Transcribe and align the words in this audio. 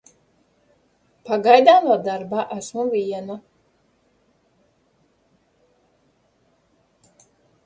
Pagaidām 1.29 1.85
vēl 1.89 1.99
darbā 2.07 2.45
esmu 2.57 2.85
viena. 2.95 3.37